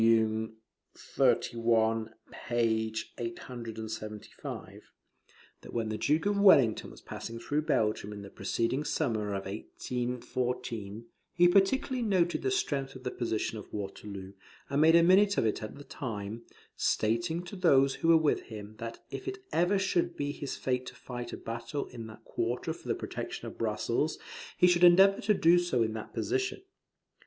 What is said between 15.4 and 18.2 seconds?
it at the time, stating to those who were